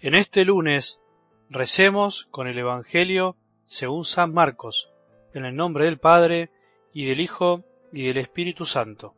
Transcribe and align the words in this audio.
En 0.00 0.14
este 0.14 0.44
lunes 0.44 1.00
recemos 1.50 2.28
con 2.30 2.46
el 2.46 2.56
Evangelio 2.56 3.34
según 3.66 4.04
San 4.04 4.32
Marcos, 4.32 4.92
en 5.34 5.44
el 5.44 5.56
nombre 5.56 5.86
del 5.86 5.98
Padre, 5.98 6.50
y 6.92 7.06
del 7.06 7.18
Hijo, 7.18 7.64
y 7.92 8.06
del 8.06 8.18
Espíritu 8.18 8.64
Santo. 8.64 9.16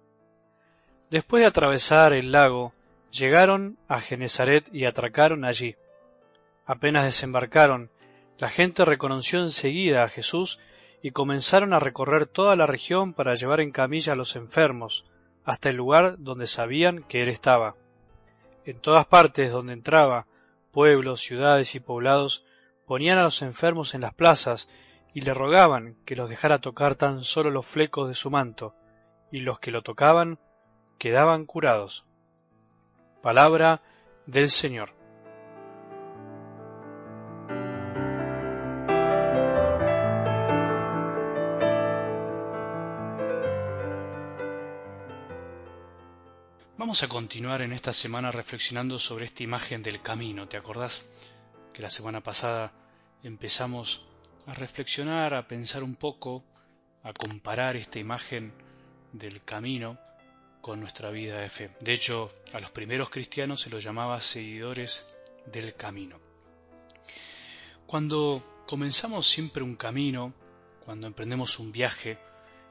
Después 1.11 1.43
de 1.43 1.49
atravesar 1.49 2.15
el 2.15 2.33
lago, 2.33 2.73
llegaron 3.11 3.77
a 3.89 4.01
Genezaret 4.01 4.75
y 4.75 4.87
atracaron 4.87 5.45
allí. 5.45 5.77
Apenas 6.65 7.05
desembarcaron, 7.05 7.91
la 8.39 8.49
gente 8.49 8.87
reconoció 8.87 9.43
enseguida 9.43 10.03
a 10.03 10.09
Jesús 10.09 10.61
y 11.03 11.11
comenzaron 11.11 11.75
a 11.75 11.79
recorrer 11.79 12.27
toda 12.27 12.57
la 12.57 12.65
región 12.65 13.13
para 13.13 13.35
llevar 13.35 13.61
en 13.61 13.71
camilla 13.71 14.15
a 14.15 14.17
los 14.17 14.35
enfermos, 14.35 15.05
hasta 15.45 15.69
el 15.69 15.77
lugar 15.77 16.17
donde 16.21 16.47
sabían 16.47 17.03
que 17.03 17.19
él 17.19 17.29
estaba. 17.29 17.75
En 18.65 18.79
todas 18.79 19.05
partes 19.05 19.53
donde 19.53 19.75
entraba, 19.75 20.27
pueblos, 20.71 21.21
ciudades 21.21 21.75
y 21.75 21.81
poblados 21.81 22.45
ponían 22.87 23.19
a 23.19 23.23
los 23.23 23.43
enfermos 23.43 23.95
en 23.95 24.01
las 24.01 24.15
plazas 24.15 24.69
y 25.13 25.23
le 25.23 25.35
rogaban 25.35 25.97
que 26.05 26.17
los 26.17 26.29
dejara 26.29 26.61
tocar 26.61 26.95
tan 26.95 27.23
solo 27.23 27.51
los 27.51 27.67
flecos 27.67 28.09
de 28.09 28.15
su 28.15 28.31
manto, 28.31 28.75
y 29.33 29.41
los 29.41 29.59
que 29.59 29.71
lo 29.71 29.83
tocaban 29.83 30.39
quedaban 30.99 31.45
curados. 31.45 32.07
Palabra 33.23 33.81
del 34.27 34.51
Señor. 34.51 35.00
Vamos 46.81 47.03
a 47.03 47.09
continuar 47.09 47.61
en 47.61 47.75
esta 47.75 47.93
semana 47.93 48.31
reflexionando 48.31 48.99
sobre 48.99 49.27
esta 49.27 49.43
imagen 49.43 49.83
del 49.83 50.01
camino. 50.01 50.49
¿Te 50.49 50.57
acordás 50.57 51.05
que 51.75 51.83
la 51.83 51.91
semana 51.91 52.23
pasada 52.23 52.73
empezamos 53.23 54.07
a 54.47 54.55
reflexionar, 54.55 55.35
a 55.35 55.47
pensar 55.47 55.83
un 55.83 55.95
poco, 55.95 56.43
a 57.03 57.13
comparar 57.13 57.77
esta 57.77 57.99
imagen 57.99 58.55
del 59.13 59.45
camino 59.45 59.99
con 60.63 60.81
nuestra 60.81 61.11
vida 61.11 61.41
de 61.41 61.51
fe? 61.51 61.71
De 61.81 61.93
hecho, 61.93 62.31
a 62.55 62.61
los 62.61 62.71
primeros 62.71 63.11
cristianos 63.11 63.61
se 63.61 63.69
los 63.69 63.85
llamaba 63.85 64.19
seguidores 64.23 65.07
del 65.53 65.75
camino. 65.75 66.19
Cuando 67.87 68.63
comenzamos 68.67 69.29
siempre 69.29 69.63
un 69.63 69.77
camino, 69.77 70.33
cuando 70.83 71.07
emprendemos 71.07 71.59
un 71.59 71.73
viaje 71.73 72.17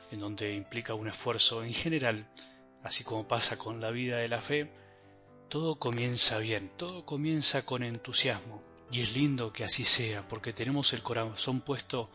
en 0.09 0.19
donde 0.19 0.55
implica 0.55 0.95
un 0.95 1.09
esfuerzo, 1.09 1.63
en 1.63 1.75
general 1.75 2.27
así 2.83 3.03
como 3.03 3.27
pasa 3.27 3.57
con 3.57 3.81
la 3.81 3.91
vida 3.91 4.17
de 4.17 4.27
la 4.27 4.41
fe, 4.41 4.71
todo 5.49 5.79
comienza 5.79 6.37
bien, 6.37 6.71
todo 6.77 7.05
comienza 7.05 7.65
con 7.65 7.83
entusiasmo. 7.83 8.63
Y 8.91 9.01
es 9.01 9.15
lindo 9.15 9.53
que 9.53 9.63
así 9.63 9.83
sea, 9.83 10.27
porque 10.27 10.53
tenemos 10.53 10.93
el 10.93 11.03
corazón 11.03 11.61
puesto 11.61 12.09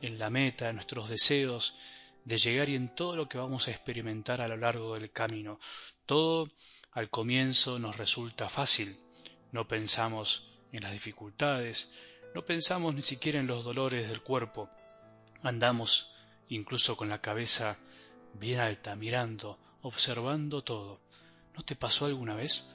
en 0.00 0.18
la 0.18 0.30
meta, 0.30 0.68
en 0.68 0.76
nuestros 0.76 1.08
deseos 1.08 1.76
de 2.24 2.38
llegar 2.38 2.68
y 2.68 2.76
en 2.76 2.94
todo 2.94 3.16
lo 3.16 3.28
que 3.28 3.38
vamos 3.38 3.66
a 3.66 3.70
experimentar 3.70 4.40
a 4.40 4.48
lo 4.48 4.56
largo 4.56 4.94
del 4.94 5.10
camino. 5.10 5.58
Todo 6.06 6.50
al 6.92 7.10
comienzo 7.10 7.78
nos 7.78 7.96
resulta 7.96 8.48
fácil. 8.48 8.96
No 9.52 9.66
pensamos 9.66 10.50
en 10.72 10.82
las 10.82 10.92
dificultades, 10.92 11.92
no 12.34 12.44
pensamos 12.44 12.94
ni 12.94 13.02
siquiera 13.02 13.40
en 13.40 13.46
los 13.46 13.64
dolores 13.64 14.08
del 14.08 14.22
cuerpo. 14.22 14.70
Andamos 15.42 16.12
incluso 16.48 16.96
con 16.96 17.08
la 17.08 17.20
cabeza 17.20 17.78
bien 18.34 18.60
alta, 18.60 18.94
mirando 18.94 19.58
observando 19.82 20.62
todo. 20.62 21.00
¿No 21.56 21.62
te 21.62 21.76
pasó 21.76 22.06
alguna 22.06 22.34
vez? 22.34 22.70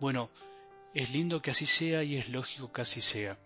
Bueno, 0.00 0.30
es 0.94 1.10
lindo 1.12 1.42
que 1.42 1.50
así 1.50 1.66
sea 1.66 2.02
y 2.02 2.16
es 2.16 2.28
lógico 2.28 2.72
que 2.72 2.82
así 2.82 3.00
sea. 3.00 3.38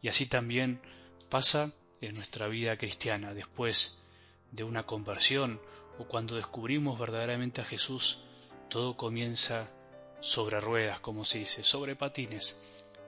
Y 0.00 0.08
así 0.08 0.26
también 0.26 0.80
pasa 1.28 1.72
en 2.00 2.14
nuestra 2.14 2.48
vida 2.48 2.76
cristiana. 2.76 3.34
Después 3.34 4.00
de 4.50 4.64
una 4.64 4.84
conversión 4.84 5.60
o 5.98 6.04
cuando 6.06 6.36
descubrimos 6.36 6.98
verdaderamente 6.98 7.60
a 7.60 7.64
Jesús, 7.64 8.20
todo 8.68 8.96
comienza 8.96 9.68
sobre 10.20 10.60
ruedas, 10.60 11.00
como 11.00 11.24
se 11.24 11.38
dice, 11.38 11.64
sobre 11.64 11.96
patines. 11.96 12.60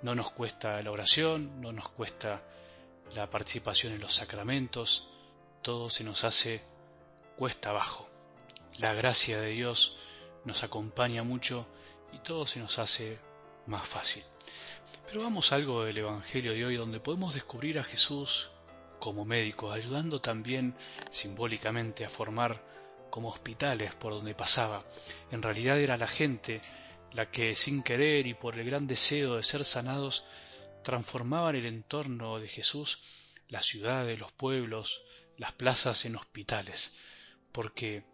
No 0.02 0.14
nos 0.14 0.30
cuesta 0.30 0.80
la 0.82 0.90
oración, 0.90 1.60
no 1.60 1.72
nos 1.72 1.88
cuesta 1.88 2.42
la 3.14 3.30
participación 3.30 3.92
en 3.92 4.00
los 4.00 4.14
sacramentos, 4.14 5.08
todo 5.62 5.88
se 5.88 6.04
nos 6.04 6.24
hace 6.24 6.62
cuesta 7.36 7.70
abajo 7.70 8.08
la 8.78 8.94
gracia 8.94 9.40
de 9.40 9.50
Dios 9.50 9.96
nos 10.44 10.62
acompaña 10.64 11.22
mucho 11.22 11.66
y 12.12 12.18
todo 12.18 12.46
se 12.46 12.60
nos 12.60 12.78
hace 12.78 13.18
más 13.66 13.86
fácil. 13.86 14.22
Pero 15.06 15.22
vamos 15.22 15.52
a 15.52 15.56
algo 15.56 15.84
del 15.84 15.98
Evangelio 15.98 16.52
de 16.52 16.64
hoy 16.64 16.76
donde 16.76 17.00
podemos 17.00 17.34
descubrir 17.34 17.78
a 17.78 17.84
Jesús 17.84 18.50
como 19.00 19.24
médico, 19.24 19.70
ayudando 19.70 20.20
también 20.20 20.74
simbólicamente 21.10 22.04
a 22.04 22.08
formar 22.08 22.62
como 23.10 23.28
hospitales 23.28 23.94
por 23.94 24.12
donde 24.12 24.34
pasaba. 24.34 24.82
En 25.30 25.42
realidad 25.42 25.78
era 25.78 25.96
la 25.96 26.08
gente 26.08 26.60
la 27.12 27.30
que 27.30 27.54
sin 27.54 27.82
querer 27.82 28.26
y 28.26 28.34
por 28.34 28.58
el 28.58 28.66
gran 28.66 28.86
deseo 28.86 29.36
de 29.36 29.42
ser 29.44 29.64
sanados 29.64 30.24
transformaban 30.82 31.54
el 31.54 31.66
entorno 31.66 32.40
de 32.40 32.48
Jesús, 32.48 33.00
las 33.48 33.66
ciudades, 33.66 34.18
los 34.18 34.32
pueblos, 34.32 35.04
las 35.38 35.52
plazas 35.52 36.04
en 36.06 36.16
hospitales, 36.16 36.96
porque 37.52 38.04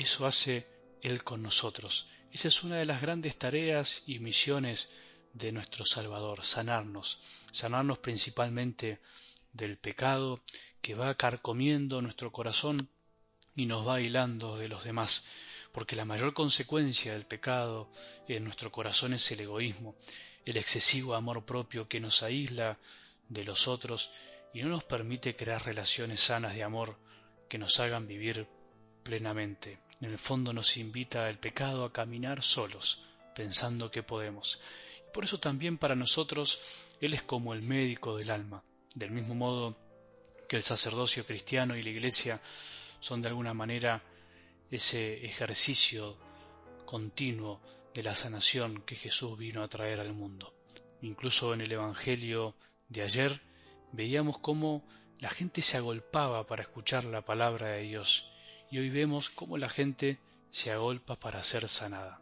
eso 0.00 0.26
hace 0.26 0.66
Él 1.02 1.22
con 1.22 1.42
nosotros. 1.42 2.08
Esa 2.32 2.48
es 2.48 2.62
una 2.62 2.76
de 2.76 2.86
las 2.86 3.02
grandes 3.02 3.36
tareas 3.36 4.02
y 4.06 4.18
misiones 4.18 4.90
de 5.34 5.52
nuestro 5.52 5.84
Salvador, 5.84 6.42
sanarnos, 6.42 7.20
sanarnos 7.52 7.98
principalmente 7.98 9.00
del 9.52 9.76
pecado 9.76 10.40
que 10.80 10.94
va 10.94 11.14
carcomiendo 11.16 12.00
nuestro 12.00 12.32
corazón 12.32 12.88
y 13.54 13.66
nos 13.66 13.86
va 13.86 14.00
hilando 14.00 14.56
de 14.56 14.68
los 14.68 14.84
demás, 14.84 15.26
porque 15.72 15.96
la 15.96 16.06
mayor 16.06 16.32
consecuencia 16.32 17.12
del 17.12 17.26
pecado 17.26 17.90
en 18.26 18.44
nuestro 18.44 18.72
corazón 18.72 19.12
es 19.12 19.30
el 19.32 19.40
egoísmo, 19.40 19.96
el 20.46 20.56
excesivo 20.56 21.14
amor 21.14 21.44
propio 21.44 21.88
que 21.88 22.00
nos 22.00 22.22
aísla 22.22 22.78
de 23.28 23.44
los 23.44 23.68
otros 23.68 24.10
y 24.54 24.62
no 24.62 24.70
nos 24.70 24.84
permite 24.84 25.36
crear 25.36 25.64
relaciones 25.64 26.20
sanas 26.20 26.54
de 26.54 26.62
amor 26.62 26.96
que 27.48 27.58
nos 27.58 27.78
hagan 27.80 28.06
vivir 28.06 28.48
plenamente. 29.02 29.78
En 30.00 30.10
el 30.10 30.18
fondo 30.18 30.52
nos 30.52 30.76
invita 30.76 31.28
el 31.28 31.38
pecado 31.38 31.84
a 31.84 31.92
caminar 31.92 32.42
solos, 32.42 33.04
pensando 33.34 33.90
que 33.90 34.02
podemos. 34.02 34.60
Y 35.06 35.12
por 35.12 35.24
eso 35.24 35.38
también 35.38 35.78
para 35.78 35.94
nosotros 35.94 36.60
Él 37.00 37.14
es 37.14 37.22
como 37.22 37.52
el 37.52 37.62
médico 37.62 38.16
del 38.16 38.30
alma, 38.30 38.62
del 38.94 39.10
mismo 39.10 39.34
modo 39.34 39.76
que 40.48 40.56
el 40.56 40.62
sacerdocio 40.62 41.24
cristiano 41.24 41.76
y 41.76 41.82
la 41.82 41.90
iglesia 41.90 42.40
son 43.00 43.22
de 43.22 43.28
alguna 43.28 43.54
manera 43.54 44.02
ese 44.70 45.24
ejercicio 45.24 46.16
continuo 46.86 47.60
de 47.94 48.02
la 48.02 48.14
sanación 48.14 48.82
que 48.82 48.96
Jesús 48.96 49.36
vino 49.36 49.62
a 49.62 49.68
traer 49.68 50.00
al 50.00 50.12
mundo. 50.12 50.54
Incluso 51.02 51.54
en 51.54 51.60
el 51.60 51.72
Evangelio 51.72 52.54
de 52.88 53.02
ayer 53.02 53.40
veíamos 53.92 54.38
cómo 54.38 54.86
la 55.18 55.30
gente 55.30 55.62
se 55.62 55.76
agolpaba 55.76 56.46
para 56.46 56.62
escuchar 56.62 57.04
la 57.04 57.24
palabra 57.24 57.68
de 57.68 57.82
Dios 57.82 58.30
y 58.70 58.78
hoy 58.78 58.88
vemos 58.88 59.30
cómo 59.30 59.58
la 59.58 59.68
gente 59.68 60.18
se 60.50 60.70
agolpa 60.70 61.16
para 61.16 61.42
ser 61.42 61.68
sanada. 61.68 62.20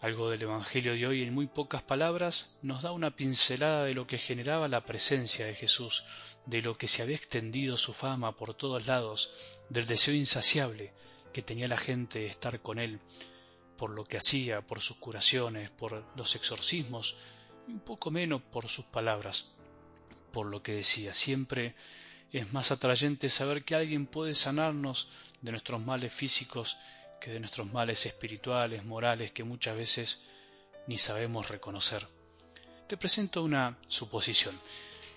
Algo 0.00 0.28
del 0.28 0.42
Evangelio 0.42 0.92
de 0.92 1.06
hoy 1.06 1.22
en 1.22 1.32
muy 1.32 1.46
pocas 1.46 1.82
palabras 1.82 2.58
nos 2.62 2.82
da 2.82 2.92
una 2.92 3.16
pincelada 3.16 3.84
de 3.84 3.94
lo 3.94 4.06
que 4.06 4.18
generaba 4.18 4.68
la 4.68 4.84
presencia 4.84 5.46
de 5.46 5.54
Jesús, 5.54 6.04
de 6.44 6.62
lo 6.62 6.76
que 6.76 6.88
se 6.88 7.02
había 7.02 7.16
extendido 7.16 7.76
su 7.76 7.92
fama 7.92 8.36
por 8.36 8.54
todos 8.54 8.86
lados, 8.86 9.30
del 9.70 9.86
deseo 9.86 10.14
insaciable 10.14 10.92
que 11.32 11.42
tenía 11.42 11.68
la 11.68 11.78
gente 11.78 12.20
de 12.20 12.26
estar 12.26 12.60
con 12.60 12.78
él, 12.78 12.98
por 13.76 13.90
lo 13.90 14.04
que 14.04 14.18
hacía, 14.18 14.62
por 14.62 14.80
sus 14.80 14.96
curaciones, 14.96 15.70
por 15.70 16.04
los 16.16 16.34
exorcismos, 16.34 17.16
y 17.68 17.72
un 17.72 17.80
poco 17.80 18.10
menos 18.10 18.42
por 18.42 18.68
sus 18.68 18.86
palabras, 18.86 19.52
por 20.32 20.46
lo 20.46 20.62
que 20.62 20.72
decía. 20.72 21.14
Siempre 21.14 21.74
es 22.32 22.52
más 22.52 22.70
atrayente 22.70 23.28
saber 23.28 23.64
que 23.64 23.74
alguien 23.74 24.06
puede 24.06 24.34
sanarnos 24.34 25.08
de 25.42 25.52
nuestros 25.52 25.80
males 25.80 26.12
físicos 26.12 26.76
que 27.20 27.30
de 27.30 27.40
nuestros 27.40 27.72
males 27.72 28.04
espirituales, 28.06 28.84
morales, 28.84 29.32
que 29.32 29.44
muchas 29.44 29.76
veces 29.76 30.26
ni 30.86 30.98
sabemos 30.98 31.48
reconocer. 31.48 32.06
Te 32.86 32.96
presento 32.96 33.42
una 33.42 33.78
suposición. 33.88 34.54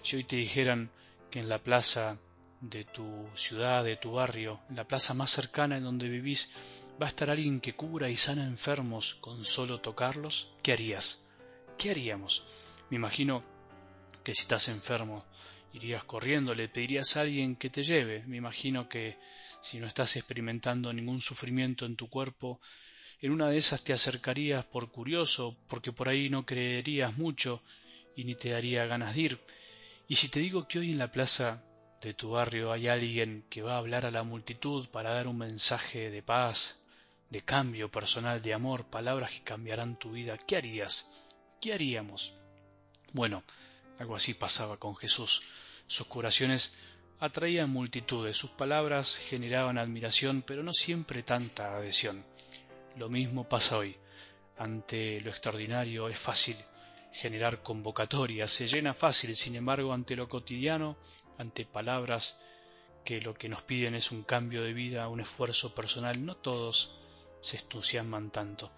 Si 0.01 0.15
hoy 0.15 0.23
te 0.23 0.37
dijeran 0.37 0.89
que 1.29 1.39
en 1.39 1.49
la 1.49 1.59
plaza 1.59 2.17
de 2.61 2.83
tu 2.83 3.27
ciudad, 3.35 3.83
de 3.83 3.95
tu 3.95 4.13
barrio, 4.13 4.59
en 4.69 4.75
la 4.75 4.87
plaza 4.87 5.13
más 5.13 5.29
cercana 5.29 5.77
en 5.77 5.83
donde 5.83 6.09
vivís, 6.09 6.51
va 7.01 7.05
a 7.05 7.09
estar 7.09 7.29
alguien 7.29 7.61
que 7.61 7.75
cura 7.75 8.09
y 8.09 8.15
sana 8.15 8.45
enfermos 8.45 9.15
con 9.15 9.45
solo 9.45 9.79
tocarlos, 9.79 10.51
¿qué 10.63 10.73
harías? 10.73 11.29
¿Qué 11.77 11.91
haríamos? 11.91 12.45
Me 12.89 12.97
imagino 12.97 13.43
que 14.23 14.33
si 14.33 14.41
estás 14.41 14.67
enfermo 14.67 15.25
irías 15.73 16.03
corriendo, 16.03 16.55
le 16.55 16.69
pedirías 16.69 17.15
a 17.15 17.21
alguien 17.21 17.55
que 17.55 17.69
te 17.69 17.83
lleve. 17.83 18.23
Me 18.25 18.37
imagino 18.37 18.89
que 18.89 19.17
si 19.61 19.79
no 19.79 19.87
estás 19.87 20.15
experimentando 20.15 20.91
ningún 20.93 21.21
sufrimiento 21.21 21.85
en 21.85 21.95
tu 21.95 22.09
cuerpo, 22.09 22.59
en 23.21 23.31
una 23.31 23.49
de 23.49 23.57
esas 23.57 23.83
te 23.83 23.93
acercarías 23.93 24.65
por 24.65 24.91
curioso, 24.91 25.57
porque 25.67 25.91
por 25.91 26.09
ahí 26.09 26.29
no 26.29 26.45
creerías 26.45 27.17
mucho, 27.17 27.61
y 28.15 28.23
ni 28.23 28.35
te 28.35 28.49
daría 28.49 28.85
ganas 28.85 29.15
de 29.15 29.21
ir. 29.21 29.39
Y 30.07 30.15
si 30.15 30.29
te 30.29 30.39
digo 30.39 30.67
que 30.67 30.79
hoy 30.79 30.91
en 30.91 30.97
la 30.97 31.11
plaza 31.11 31.63
de 32.01 32.13
tu 32.13 32.31
barrio 32.31 32.71
hay 32.71 32.87
alguien 32.87 33.45
que 33.49 33.61
va 33.61 33.75
a 33.75 33.77
hablar 33.77 34.05
a 34.05 34.11
la 34.11 34.23
multitud 34.23 34.87
para 34.87 35.13
dar 35.13 35.27
un 35.27 35.37
mensaje 35.37 36.09
de 36.09 36.23
paz, 36.23 36.79
de 37.29 37.41
cambio 37.41 37.91
personal, 37.91 38.41
de 38.41 38.53
amor, 38.53 38.85
palabras 38.85 39.31
que 39.31 39.43
cambiarán 39.43 39.99
tu 39.99 40.11
vida, 40.11 40.37
¿qué 40.37 40.55
harías? 40.55 41.27
¿Qué 41.61 41.73
haríamos? 41.73 42.33
Bueno, 43.11 43.43
algo 43.99 44.15
así 44.15 44.33
pasaba 44.33 44.77
con 44.77 44.95
Jesús. 44.95 45.43
Sus 45.87 46.07
curaciones 46.07 46.77
atraían 47.19 47.69
multitudes, 47.69 48.37
sus 48.37 48.51
palabras 48.51 49.17
generaban 49.17 49.77
admiración, 49.77 50.41
pero 50.41 50.63
no 50.63 50.73
siempre 50.73 51.21
tanta 51.21 51.75
adhesión. 51.75 52.23
Lo 52.95 53.09
mismo 53.09 53.47
pasa 53.47 53.77
hoy. 53.77 53.97
Ante 54.57 55.21
lo 55.21 55.29
extraordinario 55.29 56.09
es 56.09 56.17
fácil 56.17 56.55
generar 57.11 57.61
convocatorias, 57.61 58.51
se 58.51 58.67
llena 58.67 58.93
fácil, 58.93 59.35
sin 59.35 59.55
embargo, 59.55 59.93
ante 59.93 60.15
lo 60.15 60.29
cotidiano, 60.29 60.97
ante 61.37 61.65
palabras 61.65 62.39
que 63.03 63.19
lo 63.19 63.33
que 63.33 63.49
nos 63.49 63.63
piden 63.63 63.95
es 63.95 64.11
un 64.11 64.23
cambio 64.23 64.63
de 64.63 64.73
vida, 64.73 65.07
un 65.07 65.19
esfuerzo 65.19 65.73
personal, 65.73 66.25
no 66.25 66.35
todos 66.37 66.99
se 67.41 67.57
entusiasman 67.57 68.31
tanto. 68.31 68.71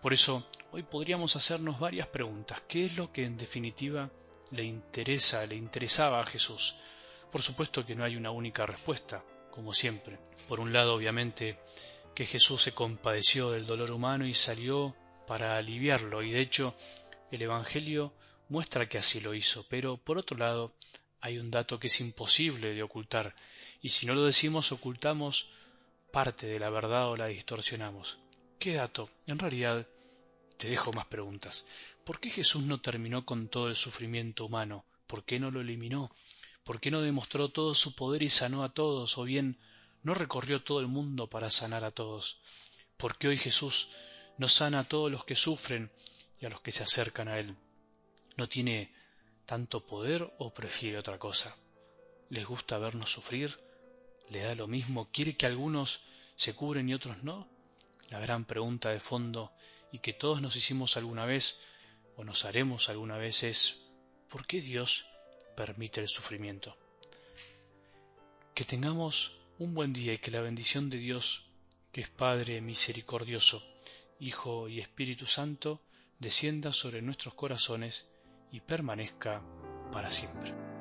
Por 0.00 0.12
eso, 0.12 0.48
hoy 0.72 0.82
podríamos 0.82 1.36
hacernos 1.36 1.80
varias 1.80 2.08
preguntas. 2.08 2.62
¿Qué 2.68 2.84
es 2.84 2.96
lo 2.96 3.12
que 3.12 3.24
en 3.24 3.36
definitiva 3.36 4.10
le 4.52 4.64
interesa, 4.64 5.44
le 5.46 5.56
interesaba 5.56 6.20
a 6.20 6.26
Jesús? 6.26 6.76
Por 7.30 7.42
supuesto 7.42 7.84
que 7.84 7.94
no 7.94 8.04
hay 8.04 8.16
una 8.16 8.30
única 8.30 8.66
respuesta, 8.66 9.24
como 9.50 9.74
siempre. 9.74 10.18
Por 10.48 10.60
un 10.60 10.72
lado, 10.72 10.94
obviamente, 10.94 11.58
que 12.14 12.26
Jesús 12.26 12.62
se 12.62 12.72
compadeció 12.72 13.50
del 13.50 13.66
dolor 13.66 13.90
humano 13.90 14.26
y 14.26 14.34
salió 14.34 14.94
para 15.26 15.56
aliviarlo, 15.56 16.22
y 16.22 16.30
de 16.32 16.40
hecho 16.40 16.74
el 17.30 17.42
Evangelio 17.42 18.12
muestra 18.48 18.88
que 18.88 18.98
así 18.98 19.20
lo 19.20 19.34
hizo, 19.34 19.64
pero 19.68 19.96
por 19.96 20.18
otro 20.18 20.36
lado 20.36 20.74
hay 21.20 21.38
un 21.38 21.50
dato 21.50 21.78
que 21.78 21.86
es 21.86 22.00
imposible 22.00 22.74
de 22.74 22.82
ocultar, 22.82 23.34
y 23.80 23.88
si 23.88 24.06
no 24.06 24.14
lo 24.14 24.24
decimos 24.24 24.72
ocultamos 24.72 25.48
parte 26.12 26.46
de 26.46 26.60
la 26.60 26.68
verdad 26.68 27.08
o 27.08 27.16
la 27.16 27.28
distorsionamos. 27.28 28.18
¿Qué 28.58 28.74
dato? 28.74 29.08
En 29.26 29.38
realidad, 29.38 29.86
te 30.62 30.70
dejo 30.70 30.92
más 30.92 31.06
preguntas. 31.06 31.66
¿Por 32.04 32.20
qué 32.20 32.30
Jesús 32.30 32.62
no 32.62 32.80
terminó 32.80 33.26
con 33.26 33.48
todo 33.48 33.66
el 33.66 33.74
sufrimiento 33.74 34.44
humano? 34.44 34.84
¿Por 35.08 35.24
qué 35.24 35.40
no 35.40 35.50
lo 35.50 35.60
eliminó? 35.60 36.14
¿Por 36.62 36.78
qué 36.78 36.92
no 36.92 37.00
demostró 37.00 37.48
todo 37.48 37.74
su 37.74 37.96
poder 37.96 38.22
y 38.22 38.28
sanó 38.28 38.62
a 38.62 38.68
todos? 38.68 39.18
¿O 39.18 39.24
bien 39.24 39.58
no 40.04 40.14
recorrió 40.14 40.62
todo 40.62 40.78
el 40.78 40.86
mundo 40.86 41.28
para 41.28 41.50
sanar 41.50 41.84
a 41.84 41.90
todos? 41.90 42.38
¿Por 42.96 43.18
qué 43.18 43.26
hoy 43.26 43.38
Jesús 43.38 43.88
no 44.38 44.46
sana 44.46 44.78
a 44.78 44.84
todos 44.84 45.10
los 45.10 45.24
que 45.24 45.34
sufren 45.34 45.90
y 46.38 46.46
a 46.46 46.48
los 46.48 46.60
que 46.60 46.70
se 46.70 46.84
acercan 46.84 47.26
a 47.26 47.40
Él? 47.40 47.56
¿No 48.36 48.48
tiene 48.48 48.94
tanto 49.46 49.84
poder 49.84 50.32
o 50.38 50.54
prefiere 50.54 50.96
otra 50.96 51.18
cosa? 51.18 51.56
¿Les 52.30 52.46
gusta 52.46 52.78
vernos 52.78 53.10
sufrir? 53.10 53.58
¿Le 54.30 54.42
da 54.44 54.54
lo 54.54 54.68
mismo? 54.68 55.08
¿Quiere 55.10 55.36
que 55.36 55.46
algunos 55.46 56.02
se 56.36 56.54
cubren 56.54 56.88
y 56.88 56.94
otros 56.94 57.24
no? 57.24 57.48
La 58.08 58.20
gran 58.20 58.44
pregunta 58.44 58.90
de 58.90 59.00
fondo 59.00 59.52
y 59.90 59.98
que 59.98 60.12
todos 60.12 60.40
nos 60.40 60.56
hicimos 60.56 60.96
alguna 60.96 61.26
vez 61.26 61.60
o 62.16 62.24
nos 62.24 62.44
haremos 62.44 62.88
alguna 62.88 63.16
vez 63.16 63.42
es 63.42 63.86
¿por 64.28 64.46
qué 64.46 64.60
Dios 64.60 65.06
permite 65.56 66.00
el 66.00 66.08
sufrimiento. 66.08 66.76
Que 68.54 68.64
tengamos 68.64 69.38
un 69.58 69.74
buen 69.74 69.92
día 69.92 70.12
y 70.12 70.18
que 70.18 70.30
la 70.30 70.40
bendición 70.40 70.90
de 70.90 70.98
Dios, 70.98 71.46
que 71.92 72.02
es 72.02 72.08
Padre 72.08 72.60
misericordioso, 72.60 73.62
Hijo 74.18 74.68
y 74.68 74.80
Espíritu 74.80 75.26
Santo, 75.26 75.82
descienda 76.18 76.72
sobre 76.72 77.02
nuestros 77.02 77.34
corazones 77.34 78.08
y 78.50 78.60
permanezca 78.60 79.42
para 79.90 80.10
siempre. 80.10 80.71